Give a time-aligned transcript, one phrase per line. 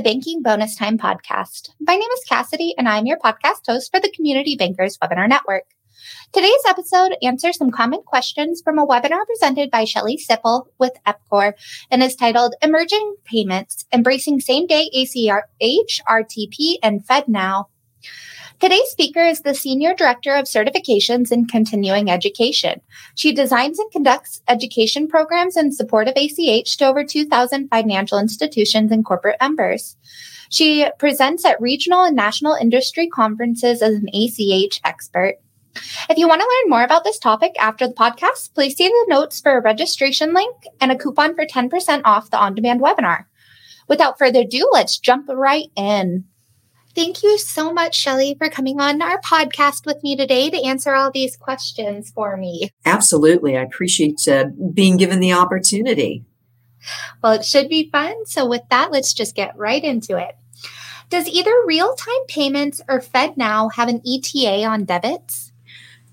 [0.00, 1.72] the Banking Bonus Time podcast.
[1.78, 5.64] My name is Cassidy, and I'm your podcast host for the Community Bankers Webinar Network.
[6.32, 11.52] Today's episode answers some common questions from a webinar presented by Shelly Sipple with EPCOR
[11.90, 17.66] and is titled Emerging Payments Embracing Same Day ACH, RTP, and FedNow.
[18.60, 22.82] Today's speaker is the Senior Director of Certifications in Continuing Education.
[23.14, 28.92] She designs and conducts education programs in support of ACH to over 2,000 financial institutions
[28.92, 29.96] and corporate members.
[30.50, 35.36] She presents at regional and national industry conferences as an ACH expert.
[36.10, 39.06] If you want to learn more about this topic after the podcast, please see the
[39.08, 43.24] notes for a registration link and a coupon for 10% off the on demand webinar.
[43.88, 46.26] Without further ado, let's jump right in.
[46.94, 50.94] Thank you so much, Shelly, for coming on our podcast with me today to answer
[50.94, 52.70] all these questions for me.
[52.84, 53.56] Absolutely.
[53.56, 56.24] I appreciate uh, being given the opportunity.
[57.22, 58.26] Well, it should be fun.
[58.26, 60.36] So, with that, let's just get right into it.
[61.10, 65.49] Does either real time payments or FedNow have an ETA on debits?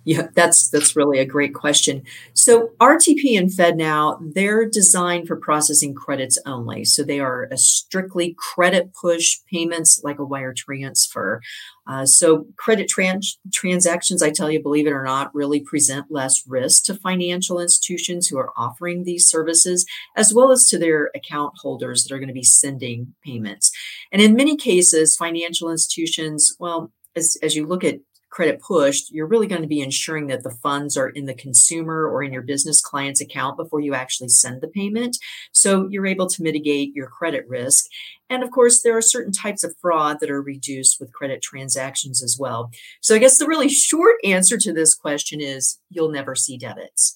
[0.08, 2.02] Yeah, that's that's really a great question.
[2.34, 6.86] So RTP and FedNow, they're designed for processing credits only.
[6.86, 11.42] So they are a strictly credit push payments like a wire transfer.
[11.86, 16.42] Uh, so credit trans- transactions, I tell you, believe it or not, really present less
[16.48, 19.86] risk to financial institutions who are offering these services,
[20.16, 23.74] as well as to their account holders that are going to be sending payments.
[24.14, 29.28] And in many cases, financial institutions, well, as, as you look at credit pushed, you're
[29.28, 32.42] really going to be ensuring that the funds are in the consumer or in your
[32.42, 35.18] business client's account before you actually send the payment.
[35.52, 37.86] So you're able to mitigate your credit risk.
[38.30, 42.22] And of course, there are certain types of fraud that are reduced with credit transactions
[42.22, 42.72] as well.
[43.02, 47.16] So I guess the really short answer to this question is you'll never see debits.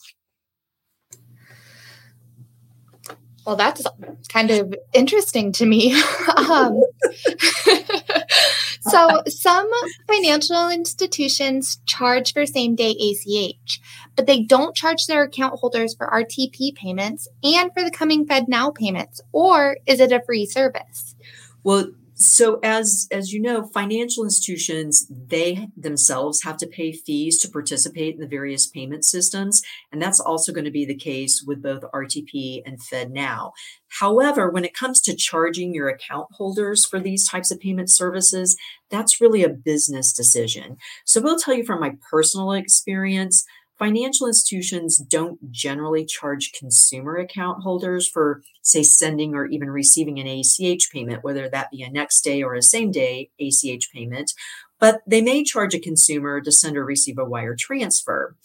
[3.46, 3.84] Well, that's
[4.30, 6.00] kind of interesting to me.
[6.38, 6.82] um,
[8.82, 9.70] so, some
[10.08, 13.80] financial institutions charge for same day ACH,
[14.16, 18.74] but they don't charge their account holders for RTP payments and for the coming FedNow
[18.74, 19.22] payments.
[19.32, 21.16] Or is it a free service?
[21.64, 21.92] Well,
[22.22, 28.16] so as as you know financial institutions they themselves have to pay fees to participate
[28.16, 29.62] in the various payment systems
[29.92, 33.52] and that's also going to be the case with both rtp and fednow
[34.00, 38.56] however when it comes to charging your account holders for these types of payment services
[38.92, 40.78] that's really a business decision.
[41.06, 43.46] So we'll tell you from my personal experience
[43.82, 50.28] financial institutions don't generally charge consumer account holders for, say, sending or even receiving an
[50.28, 54.34] ACH payment, whether that be a next day or a same day ACH payment,
[54.80, 58.36] but they may charge a consumer to send or receive a wire transfer.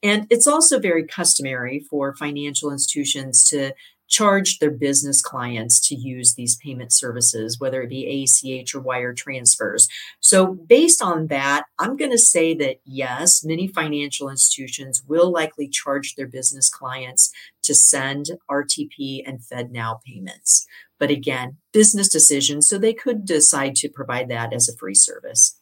[0.00, 3.72] And it's also very customary for financial institutions to
[4.08, 9.12] charge their business clients to use these payment services, whether it be ACH or wire
[9.12, 9.88] transfers.
[10.20, 15.68] So, based on that, I'm going to say that yes, many financial institutions will likely
[15.68, 17.32] charge their business clients
[17.62, 20.66] to send RTP and FedNow payments.
[20.98, 25.58] But again, business decisions, so they could decide to provide that as a free service.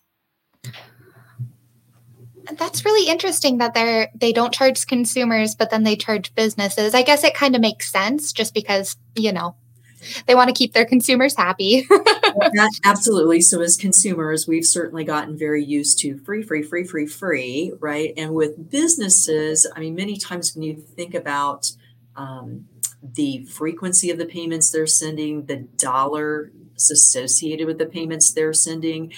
[2.58, 6.94] That's really interesting that they're they don't charge consumers, but then they charge businesses.
[6.94, 9.56] I guess it kind of makes sense just because, you know,
[10.26, 11.86] they want to keep their consumers happy.
[12.84, 13.40] absolutely.
[13.40, 18.12] So as consumers, we've certainly gotten very used to free, free, free, free, free, right?
[18.16, 21.70] And with businesses, I mean, many times when you think about
[22.16, 22.66] um,
[23.02, 26.50] the frequency of the payments they're sending, the dollars
[26.90, 29.12] associated with the payments they're sending,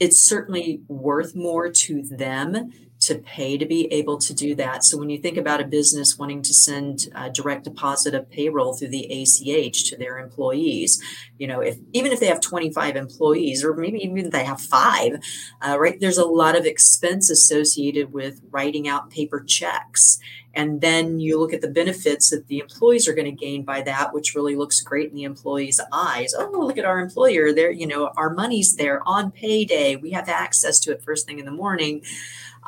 [0.00, 2.72] it's certainly worth more to them
[3.08, 4.84] to pay to be able to do that.
[4.84, 8.74] So when you think about a business wanting to send a direct deposit of payroll
[8.74, 11.02] through the ACH to their employees,
[11.38, 14.60] you know, if even if they have 25 employees or maybe even if they have
[14.60, 15.18] five,
[15.66, 20.18] uh, right, there's a lot of expense associated with writing out paper checks.
[20.54, 23.80] And then you look at the benefits that the employees are going to gain by
[23.82, 26.34] that, which really looks great in the employees' eyes.
[26.36, 27.52] Oh, look at our employer.
[27.52, 29.94] There, you know, our money's there on payday.
[29.94, 32.02] We have access to it first thing in the morning.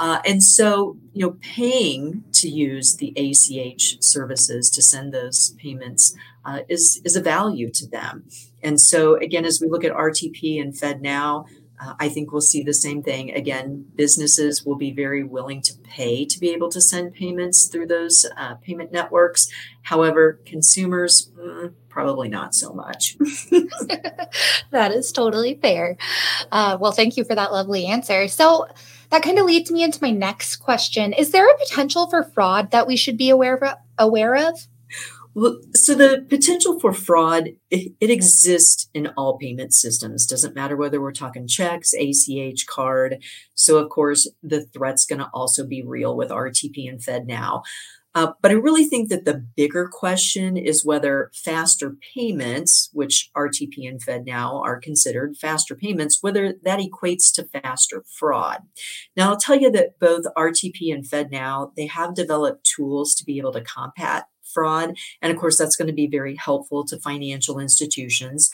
[0.00, 6.16] Uh, and so, you know, paying to use the ACH services to send those payments
[6.46, 8.24] uh, is is a value to them.
[8.62, 11.44] And so, again, as we look at RTP and FedNow,
[11.78, 13.30] uh, I think we'll see the same thing.
[13.32, 17.88] Again, businesses will be very willing to pay to be able to send payments through
[17.88, 19.48] those uh, payment networks.
[19.82, 23.18] However, consumers, mm, probably not so much.
[24.70, 25.98] that is totally fair.
[26.50, 28.28] Uh, well, thank you for that lovely answer.
[28.28, 28.66] So,
[29.10, 31.12] that kind of leads me into my next question.
[31.12, 33.76] Is there a potential for fraud that we should be aware of?
[33.98, 34.66] Aware of?
[35.34, 40.26] Well, so the potential for fraud it, it, exists in all payment systems.
[40.26, 43.22] Doesn't matter whether we're talking checks, ACH, card.
[43.54, 47.62] So of course, the threat's going to also be real with RTP and FedNow.
[48.14, 53.88] Uh, but I really think that the bigger question is whether faster payments, which RTP
[53.88, 58.62] and FedNow are considered faster payments, whether that equates to faster fraud.
[59.16, 63.38] Now, I'll tell you that both RTP and FedNow, they have developed tools to be
[63.38, 64.96] able to combat fraud.
[65.22, 68.50] And of course, that's going to be very helpful to financial institutions.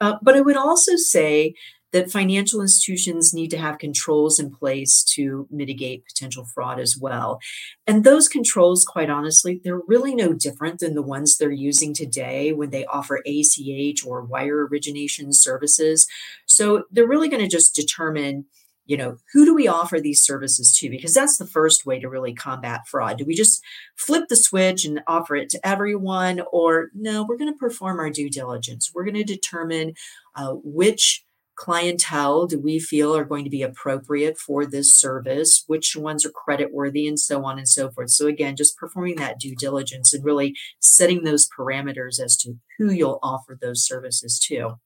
[0.00, 1.54] Uh, but I would also say
[1.96, 7.40] that financial institutions need to have controls in place to mitigate potential fraud as well.
[7.86, 12.52] And those controls, quite honestly, they're really no different than the ones they're using today
[12.52, 16.06] when they offer ACH or wire origination services.
[16.44, 18.44] So they're really going to just determine
[18.84, 22.08] you know who do we offer these services to because that's the first way to
[22.08, 23.60] really combat fraud do we just
[23.96, 28.10] flip the switch and offer it to everyone or no we're going to perform our
[28.10, 29.92] due diligence we're going to determine
[30.36, 31.25] uh, which
[31.56, 36.30] clientele do we feel are going to be appropriate for this service, which ones are
[36.30, 38.10] credit worthy, and so on and so forth.
[38.10, 42.90] So, again, just performing that due diligence and really setting those parameters as to who
[42.90, 44.78] you'll offer those services to.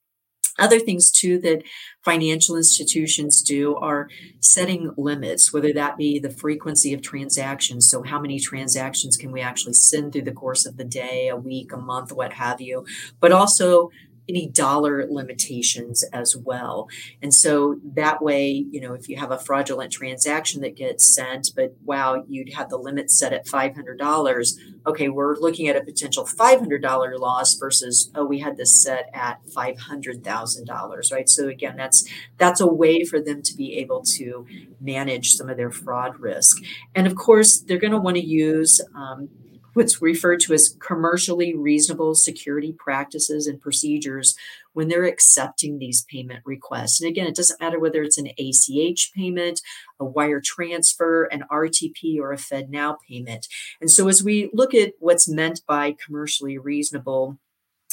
[0.58, 1.62] Other things too that
[2.05, 4.08] financial institutions do are
[4.40, 7.88] setting limits, whether that be the frequency of transactions.
[7.88, 11.37] So, how many transactions can we actually send through the course of the day, a
[11.37, 12.84] week, a month, what have you,
[13.20, 13.90] but also
[14.31, 16.88] any dollar limitations as well.
[17.21, 21.49] And so that way, you know, if you have a fraudulent transaction that gets sent,
[21.55, 24.59] but wow, you'd have the limit set at $500.
[24.87, 29.44] Okay, we're looking at a potential $500 loss versus, oh, we had this set at
[29.47, 31.29] $500,000, right?
[31.29, 34.47] So again, that's that's a way for them to be able to
[34.81, 36.56] manage some of their fraud risk.
[36.94, 39.29] And of course, they're going to want to use um,
[39.75, 44.34] what's referred to as commercially reasonable security practices and procedures
[44.72, 47.00] when they're accepting these payment requests.
[47.00, 49.61] And again, it doesn't matter whether it's an ACH payment,
[49.99, 53.49] a wire transfer, an RTP, or a FedNow payment.
[53.81, 57.38] And so as we look at what's meant by commercially reasonable,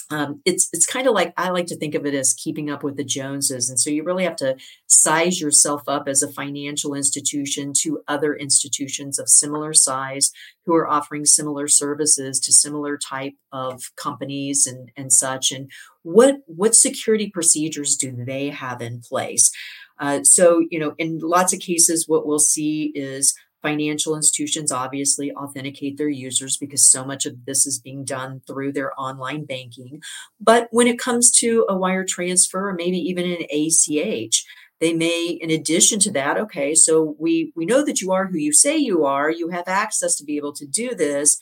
[0.10, 2.84] um, it's it's kind of like I like to think of it as keeping up
[2.84, 4.56] with the Joneses, and so you really have to
[4.88, 10.32] size yourself up as a financial institution to other institutions of similar size
[10.66, 15.52] who are offering similar services to similar type of companies and and such.
[15.52, 15.70] And
[16.04, 19.52] what what security procedures do they have in place?
[20.00, 25.32] Uh, so you know, in lots of cases, what we'll see is Financial institutions obviously
[25.32, 30.02] authenticate their users because so much of this is being done through their online banking.
[30.40, 34.46] But when it comes to a wire transfer or maybe even an ACH,
[34.80, 38.38] they may in addition to that okay so we we know that you are who
[38.38, 41.40] you say you are you have access to be able to do this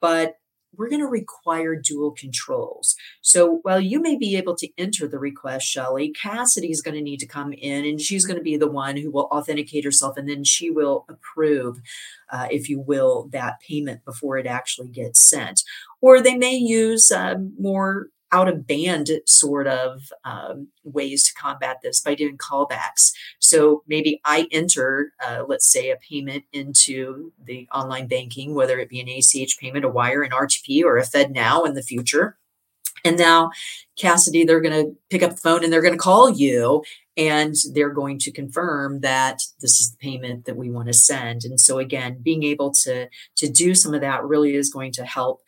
[0.00, 0.36] but
[0.76, 2.96] we're going to require dual controls.
[3.20, 7.02] So while you may be able to enter the request, Shelly, Cassidy is going to
[7.02, 10.16] need to come in and she's going to be the one who will authenticate herself
[10.16, 11.80] and then she will approve,
[12.30, 15.62] uh, if you will, that payment before it actually gets sent.
[16.00, 21.78] Or they may use uh, more out of band sort of um, ways to combat
[21.82, 23.12] this by doing callbacks.
[23.38, 28.88] So maybe I enter, uh, let's say, a payment into the online banking, whether it
[28.88, 32.38] be an ACH payment, a wire, an RTP, or a FedNow in the future.
[33.04, 33.50] And now,
[33.96, 36.84] Cassidy, they're going to pick up the phone and they're going to call you
[37.16, 41.44] and they're going to confirm that this is the payment that we want to send.
[41.44, 45.04] And so, again, being able to to do some of that really is going to
[45.04, 45.42] help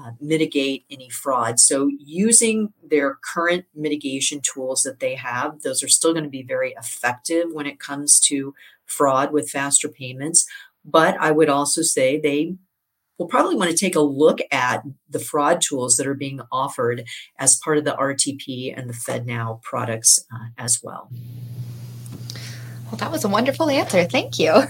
[0.00, 1.60] uh, mitigate any fraud.
[1.60, 6.42] So, using their current mitigation tools that they have, those are still going to be
[6.42, 8.54] very effective when it comes to
[8.86, 10.46] fraud with faster payments.
[10.84, 12.54] But I would also say they
[13.18, 17.04] will probably want to take a look at the fraud tools that are being offered
[17.38, 21.10] as part of the RTP and the FedNow products uh, as well.
[22.86, 24.04] Well, that was a wonderful answer.
[24.04, 24.62] Thank you.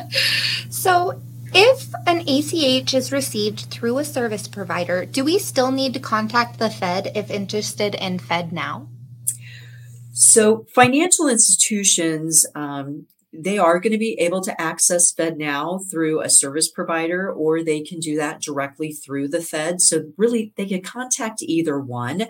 [0.70, 1.20] so,
[1.54, 6.58] if an ACH is received through a service provider, do we still need to contact
[6.58, 8.88] the Fed if interested in FedNow?
[10.12, 16.28] So, financial institutions, um, they are going to be able to access FedNow through a
[16.28, 19.80] service provider, or they can do that directly through the Fed.
[19.80, 22.26] So, really, they can contact either one.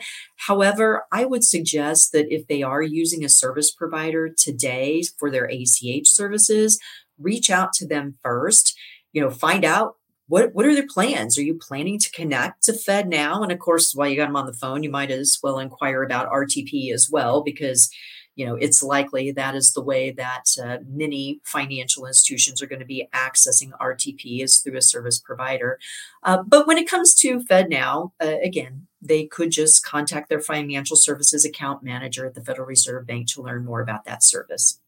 [0.46, 5.46] However, I would suggest that if they are using a service provider today for their
[5.46, 6.78] ACH services,
[7.18, 8.76] reach out to them first
[9.12, 9.96] you know, find out
[10.28, 11.36] what what are their plans?
[11.36, 13.42] Are you planning to connect to FedNow?
[13.42, 16.02] And of course, while you got them on the phone, you might as well inquire
[16.02, 17.90] about RTP as well, because
[18.34, 22.78] you know, it's likely that is the way that uh, many financial institutions are going
[22.78, 25.78] to be accessing RTP is through a service provider.
[26.22, 30.96] Uh, but when it comes to FedNow, uh, again, they could just contact their financial
[30.96, 34.80] services account manager at the Federal Reserve Bank to learn more about that service.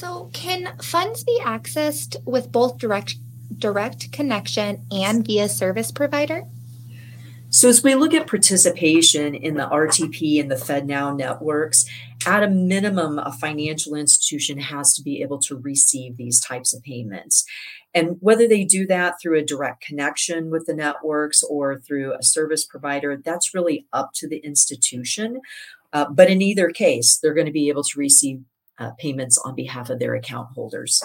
[0.00, 3.16] So, can funds be accessed with both direct
[3.58, 6.44] direct connection and via service provider?
[7.50, 11.84] So, as we look at participation in the RTP and the FedNow networks,
[12.24, 16.82] at a minimum, a financial institution has to be able to receive these types of
[16.82, 17.44] payments.
[17.92, 22.22] And whether they do that through a direct connection with the networks or through a
[22.22, 25.42] service provider, that's really up to the institution.
[25.92, 28.40] Uh, but in either case, they're going to be able to receive
[28.80, 31.02] uh, payments on behalf of their account holders.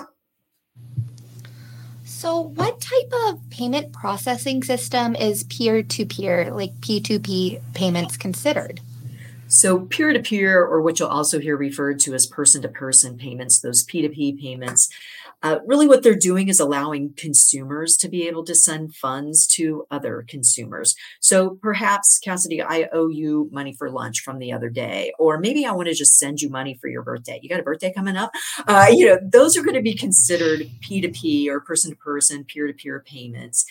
[2.05, 8.79] So, what type of payment processing system is peer to peer, like P2P payments, considered?
[9.47, 13.17] So, peer to peer, or what you'll also hear referred to as person to person
[13.17, 14.89] payments, those P2P payments,
[15.43, 19.85] uh, really, what they're doing is allowing consumers to be able to send funds to
[19.91, 20.95] other consumers.
[21.19, 25.65] So perhaps, Cassidy, I owe you money for lunch from the other day, or maybe
[25.65, 27.39] I want to just send you money for your birthday.
[27.41, 28.31] You got a birthday coming up?
[28.67, 32.67] Uh, you know, those are going to be considered P2P or person to person, peer
[32.67, 33.65] to peer payments.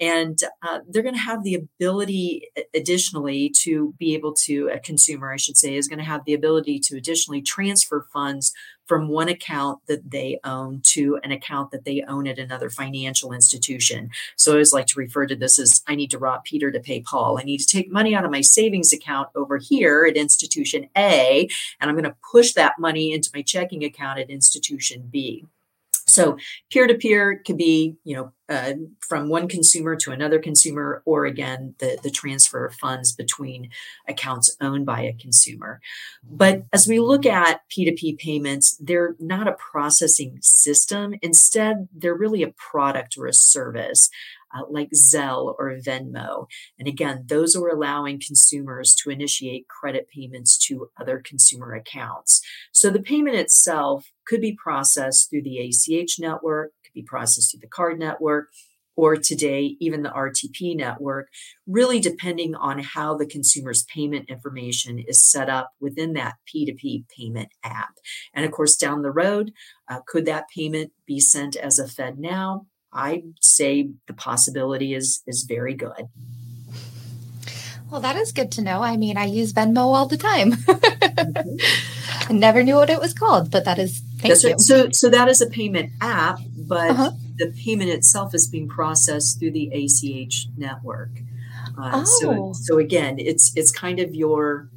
[0.00, 5.30] And uh, they're going to have the ability, additionally, to be able to, a consumer,
[5.30, 8.52] I should say, is going to have the ability to additionally transfer funds
[8.90, 13.32] from one account that they own to an account that they own at another financial
[13.32, 14.10] institution.
[14.34, 16.80] So I always like to refer to this as I need to rob Peter to
[16.80, 17.38] pay Paul.
[17.38, 21.48] I need to take money out of my savings account over here at institution A,
[21.80, 25.46] and I'm going to push that money into my checking account at institution B.
[26.10, 26.36] So
[26.70, 31.24] peer to peer could be, you know, uh, from one consumer to another consumer, or
[31.24, 33.70] again, the, the transfer of funds between
[34.08, 35.80] accounts owned by a consumer.
[36.24, 41.14] But as we look at P2P payments, they're not a processing system.
[41.22, 44.10] Instead, they're really a product or a service
[44.54, 46.46] uh, like Zelle or Venmo.
[46.78, 52.40] And again, those are allowing consumers to initiate credit payments to other consumer accounts.
[52.72, 57.60] So the payment itself could be processed through the ACH network, could be processed through
[57.60, 58.48] the card network,
[59.00, 61.28] or today, even the RTP network,
[61.66, 67.48] really depending on how the consumer's payment information is set up within that P2P payment
[67.64, 67.94] app.
[68.34, 69.52] And of course, down the road,
[69.88, 72.66] uh, could that payment be sent as a FedNow?
[72.92, 76.08] I say the possibility is is very good.
[77.90, 78.82] Well, that is good to know.
[78.82, 80.52] I mean, I use Venmo all the time.
[80.52, 82.30] mm-hmm.
[82.30, 84.50] I never knew what it was called, but that is thank That's you.
[84.50, 84.60] Right.
[84.60, 87.10] So, so that is a payment app, but uh-huh.
[87.36, 91.10] the payment itself is being processed through the ACH network.
[91.76, 92.04] Uh, oh.
[92.04, 94.68] So, so again, it's it's kind of your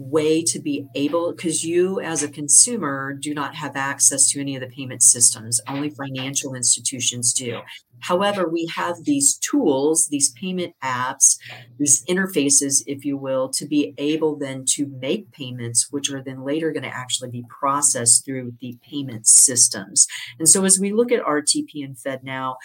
[0.00, 4.56] way to be able because you as a consumer do not have access to any
[4.56, 5.60] of the payment systems.
[5.68, 7.60] Only financial institutions do.
[8.00, 11.36] However we have these tools these payment apps
[11.78, 16.42] these interfaces if you will to be able then to make payments which are then
[16.42, 20.06] later going to actually be processed through the payment systems.
[20.38, 22.56] And so as we look at rtp and FedNow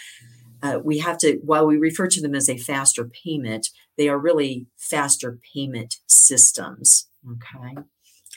[0.63, 4.18] uh, we have to, while we refer to them as a faster payment, they are
[4.18, 7.08] really faster payment systems.
[7.32, 7.82] Okay.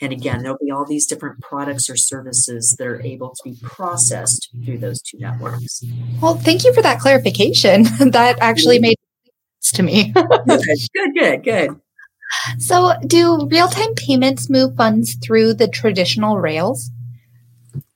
[0.00, 3.56] And again, there'll be all these different products or services that are able to be
[3.62, 5.82] processed through those two networks.
[6.22, 7.82] Well, thank you for that clarification.
[8.10, 8.82] that actually mm-hmm.
[8.82, 8.98] made
[9.60, 10.12] sense to me.
[10.46, 10.62] good,
[10.94, 11.80] good, good, good.
[12.58, 16.90] So, do real time payments move funds through the traditional rails?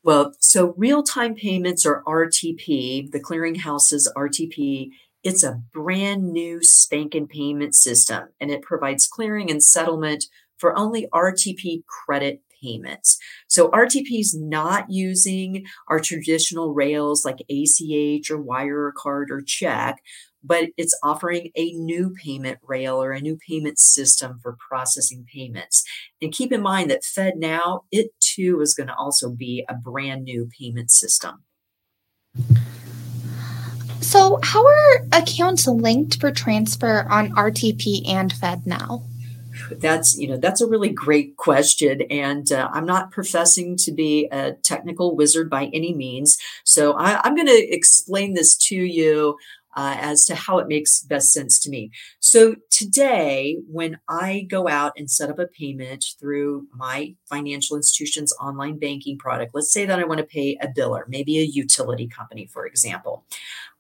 [0.02, 4.90] Well, so real time payments or RTP, the clearinghouse's RTP,
[5.22, 10.24] it's a brand new spanking payment system and it provides clearing and settlement
[10.62, 13.18] for only RTP credit payments.
[13.48, 19.40] So RTP is not using our traditional rails like ACH or wire or card or
[19.40, 20.00] check,
[20.44, 25.82] but it's offering a new payment rail or a new payment system for processing payments.
[26.22, 30.22] And keep in mind that FedNow, it too is going to also be a brand
[30.22, 31.42] new payment system.
[34.00, 39.02] So, how are accounts linked for transfer on RTP and FedNow?
[39.70, 44.28] That's you know that's a really great question and uh, i'm not professing to be
[44.32, 49.36] a technical wizard by any means so I, am going to explain this to you
[49.74, 51.90] uh, as to how it makes best sense to me.
[52.20, 58.34] So today, when I go out and set up a payment through my financial institution's
[58.40, 62.06] online banking product, let's say that I want to pay a biller, maybe a utility
[62.06, 63.24] company, for example,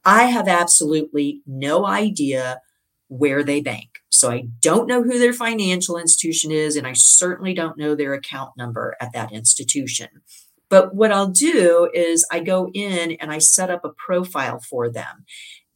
[0.04, 2.60] I have absolutely no idea
[3.08, 4.01] where they bank.
[4.12, 8.12] So I don't know who their financial institution is, and I certainly don't know their
[8.12, 10.08] account number at that institution.
[10.68, 14.90] But what I'll do is I go in and I set up a profile for
[14.90, 15.24] them.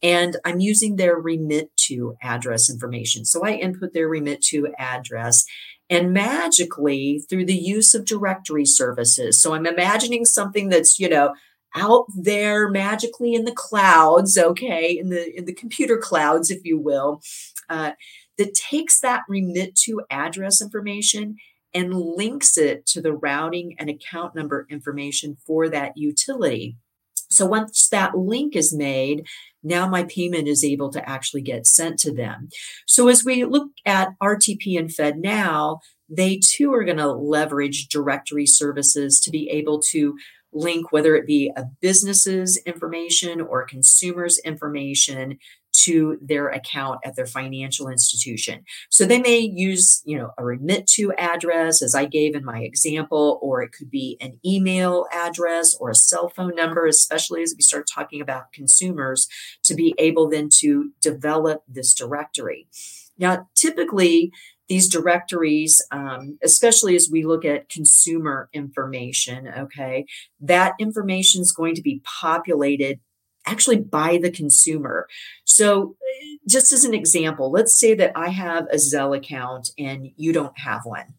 [0.03, 3.25] And I'm using their remit to address information.
[3.25, 5.43] So I input their remit to address
[5.89, 9.41] and magically through the use of directory services.
[9.41, 11.33] So I'm imagining something that's, you know,
[11.75, 16.77] out there magically in the clouds, okay, in the in the computer clouds, if you
[16.79, 17.21] will,
[17.69, 17.91] uh,
[18.37, 21.35] that takes that remit to address information
[21.73, 26.77] and links it to the routing and account number information for that utility.
[27.29, 29.27] So once that link is made,
[29.63, 32.49] now my payment is able to actually get sent to them.
[32.85, 35.79] So as we look at RTP and FedNow,
[36.09, 40.15] they too are going to leverage directory services to be able to
[40.53, 45.37] link whether it be a business's information or consumer's information
[45.83, 48.63] to their account at their financial institution.
[48.89, 52.59] So they may use, you know, a remit to address as I gave in my
[52.59, 57.53] example, or it could be an email address or a cell phone number, especially as
[57.55, 59.27] we start talking about consumers
[59.63, 62.67] to be able then to develop this directory.
[63.17, 64.31] Now, typically,
[64.69, 70.05] these directories, um, especially as we look at consumer information, okay,
[70.41, 72.99] that information is going to be populated
[73.47, 75.07] actually by the consumer.
[75.45, 75.95] So,
[76.47, 80.57] just as an example, let's say that I have a Zelle account and you don't
[80.59, 81.15] have one.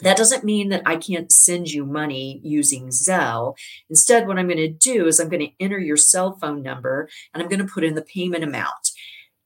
[0.00, 3.56] That doesn't mean that I can't send you money using Zelle.
[3.88, 7.08] Instead, what I'm going to do is I'm going to enter your cell phone number
[7.32, 8.90] and I'm going to put in the payment amount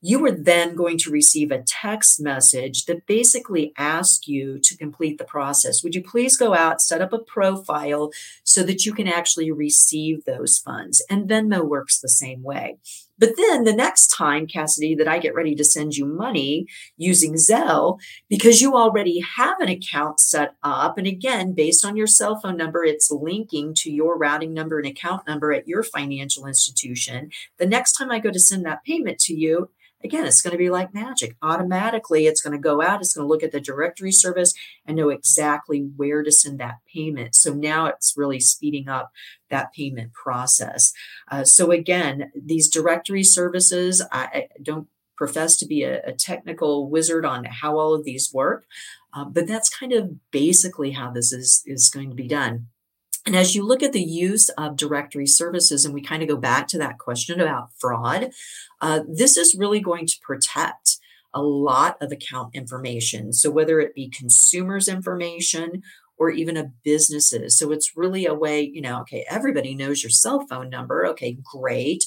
[0.01, 5.19] you are then going to receive a text message that basically asks you to complete
[5.19, 5.83] the process.
[5.83, 8.11] Would you please go out, set up a profile
[8.59, 11.01] so that you can actually receive those funds?
[11.09, 12.79] And Venmo works the same way.
[13.17, 17.35] But then the next time, Cassidy, that I get ready to send you money using
[17.35, 22.41] Zelle, because you already have an account set up, and again, based on your cell
[22.41, 27.31] phone number, it's linking to your routing number and account number at your financial institution.
[27.59, 29.71] The next time I go to send that payment to you,
[30.03, 31.37] again, it's going to be like magic.
[31.43, 34.55] Automatically, it's going to go out, it's going to look at the directory service
[34.87, 37.35] and know exactly where to send that payment.
[37.35, 39.11] So now it's really speeding up
[39.51, 40.93] that payment process.
[41.31, 46.89] Uh, so again, these directory services, I, I don't profess to be a, a, technical
[46.89, 48.67] wizard on how all of these work,
[49.13, 52.69] uh, but that's kind of basically how this is, is going to be done.
[53.29, 56.37] And as you look at the use of directory services, and we kind of go
[56.39, 58.31] back to that question about fraud,
[58.81, 60.97] uh, this is really going to protect
[61.35, 63.35] a lot of account information.
[63.35, 65.83] So, whether it be consumers' information
[66.17, 67.59] or even a business's.
[67.59, 71.05] So, it's really a way, you know, okay, everybody knows your cell phone number.
[71.09, 72.07] Okay, great.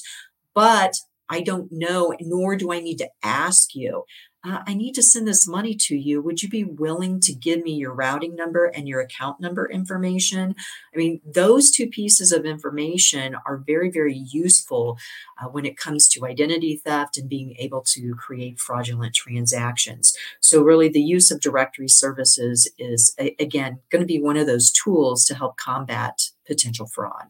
[0.54, 0.96] But
[1.28, 4.02] I don't know, nor do I need to ask you
[4.44, 6.20] uh, I need to send this money to you.
[6.20, 10.56] Would you be willing to give me your routing number and your account number information?
[10.92, 14.98] I mean, those two pieces of information are very, very useful
[15.40, 20.16] uh, when it comes to identity theft and being able to create fraudulent transactions.
[20.40, 24.46] So, really, the use of directory services is, a, again, going to be one of
[24.46, 27.28] those tools to help combat potential fraud.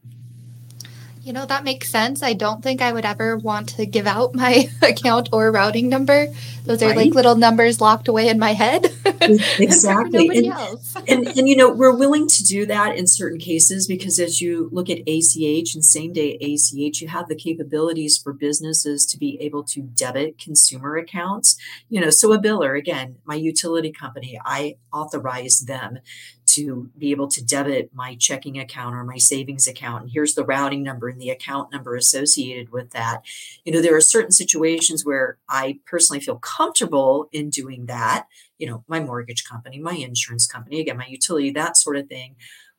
[1.22, 2.20] You know, that makes sense.
[2.20, 6.26] I don't think I would ever want to give out my account or routing number.
[6.64, 6.96] Those are right.
[6.96, 8.86] like little numbers locked away in my head.
[9.58, 10.28] exactly.
[10.28, 10.46] and,
[11.08, 14.68] and, and, you know, we're willing to do that in certain cases because as you
[14.72, 19.38] look at ACH and same day ACH, you have the capabilities for businesses to be
[19.40, 21.56] able to debit consumer accounts.
[21.88, 25.98] You know, so a biller, again, my utility company, I authorize them
[26.46, 30.02] to be able to debit my checking account or my savings account.
[30.02, 33.22] And here's the routing number and the account number associated with that.
[33.64, 38.26] You know, there are certain situations where I personally feel comfortable in doing that.
[38.58, 42.36] You know, my mortgage company, my insurance company, again, my utility, that sort of thing.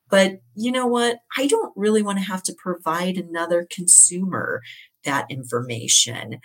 [0.09, 1.19] But you know what?
[1.37, 4.61] I don't really want to have to provide another consumer
[5.03, 6.39] that information.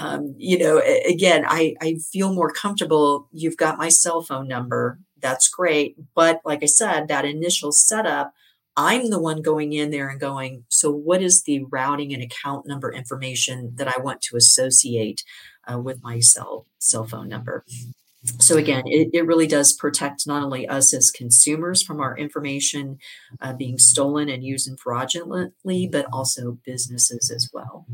[0.00, 3.28] Um, you know, again, I, I feel more comfortable.
[3.32, 5.96] You've got my cell phone number that's great.
[6.14, 8.32] But like I said, that initial setup,
[8.76, 12.66] I'm the one going in there and going, so what is the routing and account
[12.66, 15.24] number information that I want to associate
[15.70, 17.64] uh, with my cell cell phone number?
[18.40, 22.98] So again, it, it really does protect not only us as consumers from our information
[23.40, 27.86] uh, being stolen and used fraudulently, but also businesses as well.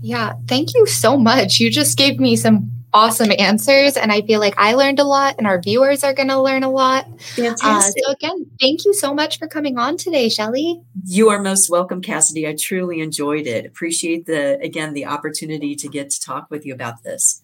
[0.00, 1.60] Yeah, thank you so much.
[1.60, 3.96] You just gave me some awesome answers.
[3.96, 6.62] And I feel like I learned a lot and our viewers are going to learn
[6.62, 7.06] a lot.
[7.38, 10.80] Uh, so, again, thank you so much for coming on today, Shelly.
[11.04, 12.46] You are most welcome, Cassidy.
[12.46, 13.66] I truly enjoyed it.
[13.66, 17.42] Appreciate the, again, the opportunity to get to talk with you about this.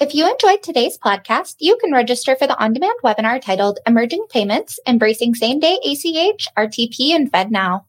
[0.00, 4.24] If you enjoyed today's podcast, you can register for the on demand webinar titled Emerging
[4.30, 7.84] Payments Embracing Same Day ACH, RTP, and FedNow.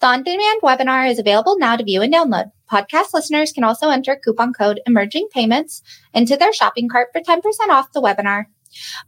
[0.00, 2.52] The on demand webinar is available now to view and download.
[2.70, 5.82] Podcast listeners can also enter coupon code Emerging Payments
[6.14, 8.46] into their shopping cart for 10% off the webinar.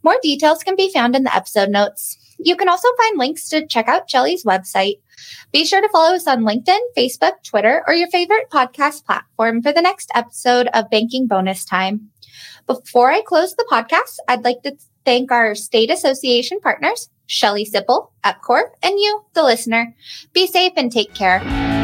[0.03, 2.17] More details can be found in the episode notes.
[2.37, 4.99] You can also find links to check out Shelly's website.
[5.51, 9.71] Be sure to follow us on LinkedIn, Facebook, Twitter, or your favorite podcast platform for
[9.71, 12.09] the next episode of Banking Bonus Time.
[12.67, 18.09] Before I close the podcast, I'd like to thank our state association partners, Shelly Sipple,
[18.23, 19.95] EPCOR, and you, the listener.
[20.33, 21.74] Be safe and take care.